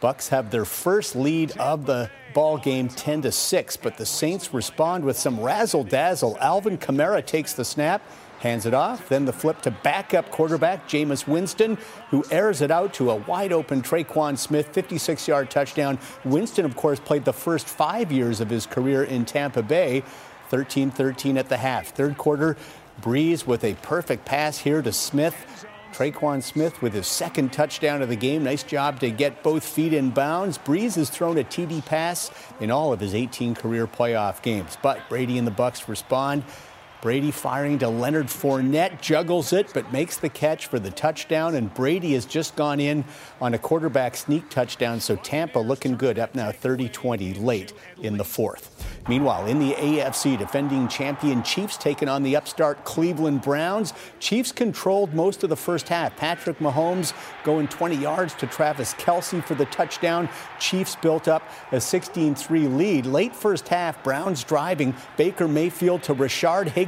[0.00, 4.54] Bucs have their first lead of the ball game 10 to 6, but the Saints
[4.54, 6.36] respond with some razzle dazzle.
[6.40, 8.00] Alvin Kamara takes the snap,
[8.40, 11.78] hands it off, then the flip to backup quarterback Jameis Winston,
[12.10, 15.98] who airs it out to a wide open Tre'Quan Smith 56 yard touchdown.
[16.24, 20.04] Winston, of course, played the first five years of his career in Tampa Bay.
[20.50, 21.88] 13 13 at the half.
[21.88, 22.56] Third quarter,
[23.02, 25.66] Brees with a perfect pass here to Smith.
[25.92, 28.44] Tre'Quan Smith with his second touchdown of the game.
[28.44, 30.58] Nice job to get both feet in bounds.
[30.58, 32.30] Brees has thrown a TD pass
[32.60, 34.76] in all of his 18 career playoff games.
[34.82, 36.44] But Brady and the Bucs respond.
[37.00, 41.54] Brady firing to Leonard Fournette, juggles it, but makes the catch for the touchdown.
[41.54, 43.04] And Brady has just gone in
[43.40, 44.98] on a quarterback sneak touchdown.
[44.98, 47.72] So Tampa looking good, up now 30 20 late
[48.02, 48.84] in the fourth.
[49.08, 53.94] Meanwhile, in the AFC, defending champion Chiefs taking on the upstart Cleveland Browns.
[54.20, 56.16] Chiefs controlled most of the first half.
[56.16, 60.28] Patrick Mahomes going 20 yards to Travis Kelce for the touchdown.
[60.58, 61.42] Chiefs built up
[61.72, 63.06] a 16 3 lead.
[63.06, 64.94] Late first half, Browns driving.
[65.16, 66.87] Baker Mayfield to Rashard Higgins,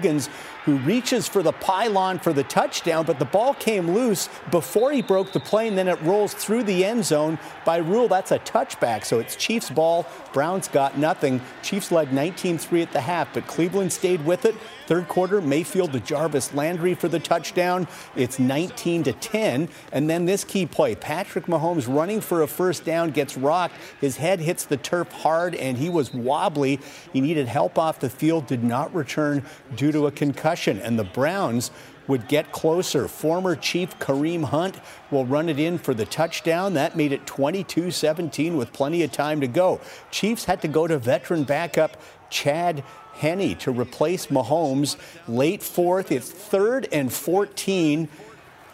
[0.64, 5.02] who reaches for the pylon for the touchdown, but the ball came loose before he
[5.02, 5.74] broke the plane.
[5.74, 7.38] then it rolls through the end zone.
[7.64, 10.06] By rule, that's a touchback, so it's Chiefs' ball.
[10.32, 11.40] Browns got nothing.
[11.62, 14.54] Chiefs led 19 3 at the half, but Cleveland stayed with it.
[14.86, 17.86] Third quarter, Mayfield to Jarvis Landry for the touchdown.
[18.16, 19.68] It's 19 to 10.
[19.92, 23.76] And then this key play Patrick Mahomes running for a first down gets rocked.
[24.00, 26.80] His head hits the turf hard, and he was wobbly.
[27.12, 29.44] He needed help off the field, did not return
[29.76, 30.80] due to a concussion.
[30.80, 31.70] And the Browns
[32.06, 33.08] would get closer.
[33.08, 34.78] Former Chief Kareem Hunt
[35.10, 36.74] will run it in for the touchdown.
[36.74, 39.80] That made it 22 17 with plenty of time to go.
[40.10, 41.96] Chiefs had to go to veteran backup
[42.28, 42.84] Chad
[43.14, 44.96] Henne to replace Mahomes.
[45.28, 48.08] Late fourth, it's third and 14.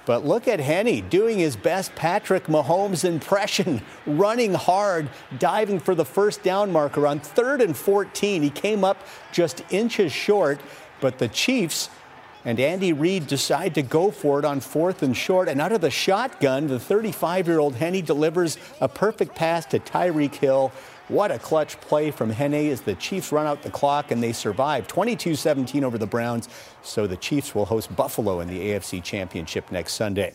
[0.07, 6.05] But look at Henne doing his best Patrick Mahomes impression, running hard, diving for the
[6.05, 8.43] first down marker on third and 14.
[8.43, 10.61] He came up just inches short,
[11.01, 11.91] but the Chiefs
[12.47, 15.49] and Andy Reid decide to go for it on fourth and short.
[15.49, 19.81] And out of the shotgun, the 35 year old Henne delivers a perfect pass to
[19.81, 20.73] Tyreek Hill.
[21.09, 24.33] What a clutch play from Henne as the Chiefs run out the clock and they
[24.33, 26.49] survive 22 17 over the Browns.
[26.83, 30.33] So the Chiefs will host Buffalo in the AFC Championship next Sunday.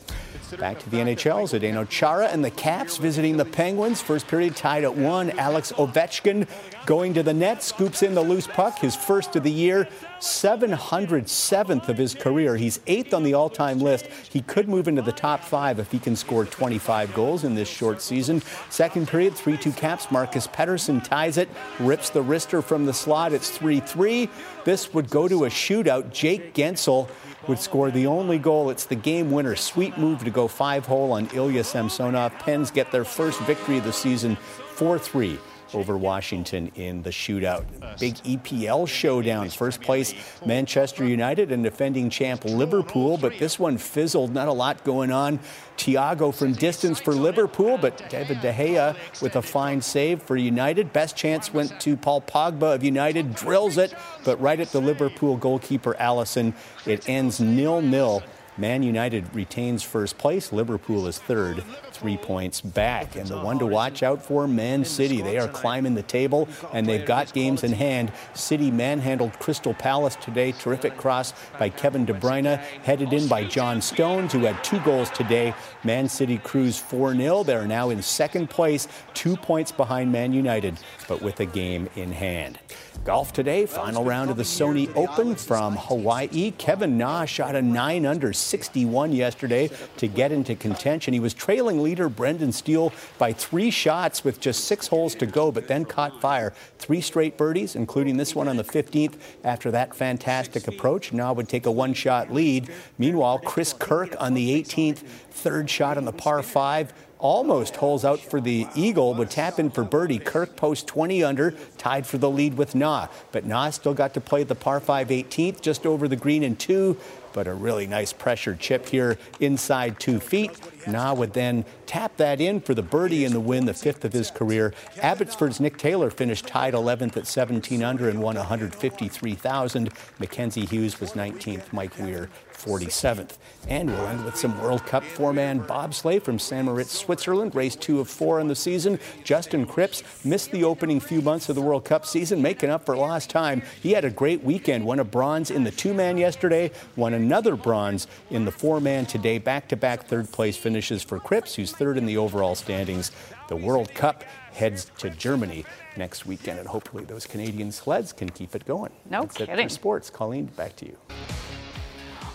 [0.59, 1.47] Back to the NHL.
[1.49, 4.01] Zdeno Chara and the Caps visiting the Penguins.
[4.01, 5.31] First period tied at one.
[5.31, 6.47] Alex Ovechkin
[6.85, 9.87] going to the net, scoops in the loose puck, his first of the year,
[10.21, 12.55] 707th of his career.
[12.55, 14.05] He's eighth on the all time list.
[14.05, 17.67] He could move into the top five if he can score 25 goals in this
[17.67, 18.41] short season.
[18.69, 20.11] Second period, 3 2 Caps.
[20.11, 21.49] Marcus Pettersson ties it,
[21.79, 23.33] rips the wrister from the slot.
[23.33, 24.29] It's 3 3.
[24.63, 26.13] This would go to a shootout.
[26.13, 27.09] Jake Guentzel
[27.47, 28.69] would score the only goal.
[28.69, 29.55] It's the game winner.
[29.55, 32.33] Sweet move to go five hole on Ilya Samsonov.
[32.39, 35.39] Pens get their first victory of the season 4 3
[35.73, 37.65] over Washington in the shootout.
[37.99, 39.55] Big EPL showdowns.
[39.55, 40.13] First place,
[40.45, 44.33] Manchester United and defending champ Liverpool, but this one fizzled.
[44.33, 45.39] Not a lot going on.
[45.77, 50.93] Thiago from distance for Liverpool, but David De Gea with a fine save for United.
[50.93, 53.93] Best chance went to Paul Pogba of United, drills it,
[54.23, 56.53] but right at the Liverpool goalkeeper Alisson.
[56.85, 58.21] It ends nil-nil.
[58.57, 60.51] Man United retains first place.
[60.51, 63.15] Liverpool is third, three points back.
[63.15, 65.21] And the one to watch out for, Man City.
[65.21, 68.11] They are climbing the table and they've got games in hand.
[68.33, 70.51] City manhandled Crystal Palace today.
[70.51, 75.09] Terrific cross by Kevin De Bruyne, headed in by John Stones, who had two goals
[75.11, 75.53] today.
[75.83, 77.43] Man City cruise 4 0.
[77.43, 80.77] They're now in second place, two points behind Man United,
[81.07, 82.59] but with a game in hand.
[83.03, 86.51] Golf today, final round of the Sony Open from Hawaii.
[86.51, 91.11] Kevin Na shot a 9 under 61 yesterday to get into contention.
[91.11, 95.51] He was trailing leader Brendan Steele by three shots with just six holes to go,
[95.51, 96.53] but then caught fire.
[96.77, 99.15] Three straight birdies, including this one on the 15th.
[99.43, 102.69] After that fantastic approach, now would take a one shot lead.
[102.99, 104.97] Meanwhile, Chris Kirk on the 18th,
[105.31, 109.69] third shot on the par five almost holes out for the Eagle, would tap in
[109.69, 110.19] for birdie.
[110.19, 113.07] Kirk post 20 under, tied for the lead with Na.
[113.31, 116.55] But Na still got to play the par 5 18th, just over the green in
[116.55, 116.97] two.
[117.33, 120.59] But a really nice pressure chip here inside two feet.
[120.85, 124.11] Na would then tap that in for the birdie and the win, the fifth of
[124.11, 124.73] his career.
[125.01, 129.89] Abbotsford's Nick Taylor finished tied 11th at 17 under and won 153,000.
[130.19, 131.71] Mackenzie Hughes was 19th.
[131.71, 132.29] Mike Weir
[132.63, 133.37] 47th.
[133.67, 137.53] And we'll end with some World Cup four-man bobsleigh from San Moritz, Switzerland.
[137.55, 138.99] Race two of four in the season.
[139.23, 142.95] Justin Kripps missed the opening few months of the World Cup season, making up for
[142.95, 143.61] lost time.
[143.81, 144.85] He had a great weekend.
[144.85, 146.71] Won a bronze in the two-man yesterday.
[146.95, 149.37] Won another bronze in the four-man today.
[149.37, 153.11] Back-to-back third place finishes for Kripps, who's third in the overall standings.
[153.47, 155.65] The World Cup heads to Germany
[155.97, 158.91] next weekend, and hopefully those Canadian sleds can keep it going.
[159.09, 159.67] No That's it kidding.
[159.67, 160.09] for sports.
[160.09, 160.97] Colleen, back to you.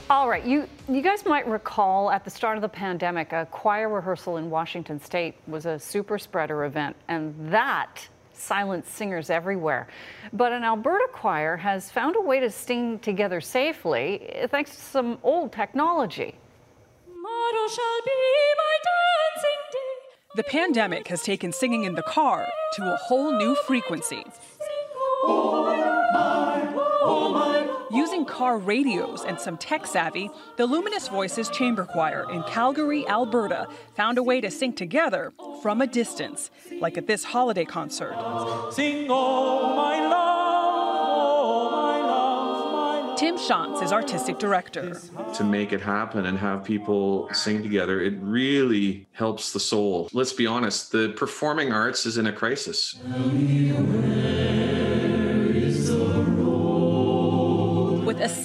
[0.08, 3.88] All right, you you guys might recall at the start of the pandemic, a choir
[3.88, 9.88] rehearsal in Washington State was a super spreader event, and that silenced singers everywhere.
[10.32, 14.80] But an Alberta choir has found a way to sing together safely eh, thanks to
[14.80, 16.36] some old technology.
[20.36, 24.22] The pandemic has taken singing in the car to a whole new frequency.
[24.22, 25.55] Using
[28.26, 34.18] car radios and some tech savvy, the Luminous Voices Chamber Choir in Calgary, Alberta, found
[34.18, 36.50] a way to sing together from a distance,
[36.80, 38.14] like at this holiday concert.
[38.72, 40.12] Sing, oh my love,
[41.08, 45.00] oh my love, my Tim Shantz is artistic director.
[45.34, 50.08] to make it happen and have people sing together, it really helps the soul.
[50.12, 52.96] Let's be honest, the performing arts is in a crisis.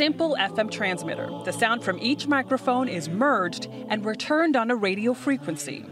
[0.02, 5.14] Simple FM transmitter, the sound from each microphone is merged and returned on a radio
[5.14, 5.86] frequency.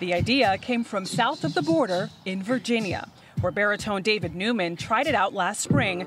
[0.00, 3.06] The idea came from south of the border in Virginia,
[3.42, 6.06] where baritone David Newman tried it out last spring.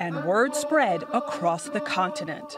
[0.00, 2.56] And word spread across the continent.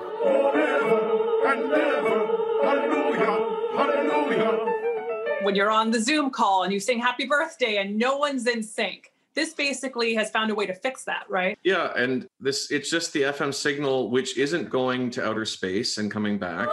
[5.42, 8.62] When you're on the Zoom call and you sing happy birthday and no one's in
[8.62, 9.12] sync.
[9.34, 11.56] This basically has found a way to fix that, right?
[11.62, 16.10] Yeah, and this it's just the FM signal which isn't going to outer space and
[16.10, 16.68] coming back.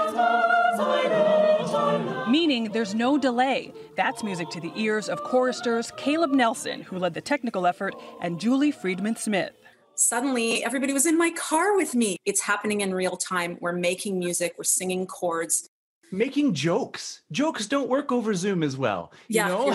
[2.28, 3.72] Meaning there's no delay.
[3.96, 8.40] That's music to the ears of choristers Caleb Nelson, who led the technical effort, and
[8.40, 9.52] Julie Friedman Smith.
[9.94, 12.18] Suddenly, everybody was in my car with me.
[12.26, 13.58] It's happening in real time.
[13.62, 15.70] We're making music, we're singing chords.
[16.16, 17.22] Making jokes.
[17.32, 19.12] Jokes don't work over Zoom as well.
[19.28, 19.66] You Yeah, know?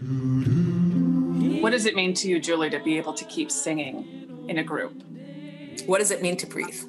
[0.00, 4.56] you're What does it mean to you, Julie, to be able to keep singing in
[4.58, 5.02] a group?
[5.84, 6.82] What does it mean to breathe?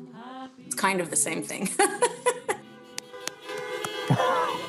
[0.65, 1.67] It's kind of the same thing.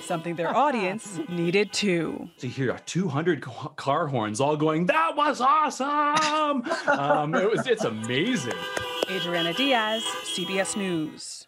[0.02, 2.28] Something their audience needed too.
[2.38, 3.42] To hear 200
[3.76, 6.64] car horns all going, that was awesome!
[6.88, 8.54] um, it was, it's amazing.
[9.08, 10.02] Adriana Diaz,
[10.34, 11.46] CBS News.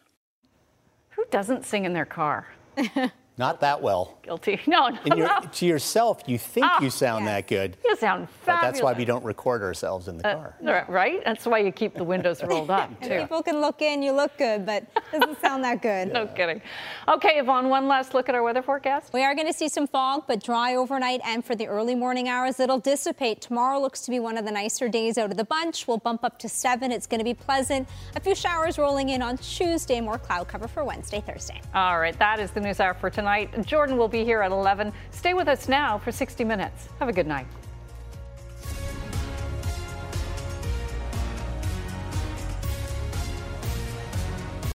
[1.33, 2.47] Doesn't sing in their car?
[3.39, 4.19] Not that well.
[4.23, 4.61] Guilty.
[4.67, 5.41] No, no, In your, no.
[5.41, 7.77] to yourself, you think Ah, you sound that good.
[7.85, 8.63] You sound But fabulous.
[8.79, 10.55] that's why we don't record ourselves in the Uh, car.
[10.63, 11.25] right, right?
[11.25, 13.21] That's why you keep the windows rolled up, too.
[13.21, 16.13] People can look in, you look good, but doesn't sound that good.
[16.13, 16.61] No kidding.
[17.09, 19.13] Okay, Yvonne, one last look at our weather forecast.
[19.13, 22.29] We are going to see some fog, but dry overnight and for the early morning
[22.29, 23.41] hours, it'll dissipate.
[23.41, 25.89] Tomorrow looks to be one of the nicer days out of the bunch.
[25.89, 26.93] We'll bump up to seven.
[26.93, 27.89] It's going to be pleasant.
[28.15, 31.61] A few showers rolling in on Tuesday, more cloud cover for Wednesday, Thursday.
[31.75, 33.65] All right, that is the news hour for tonight.
[33.65, 34.93] Jordan will be here at 11.
[35.13, 36.89] Stay with us now for 60 minutes.
[36.99, 37.47] Have a good night.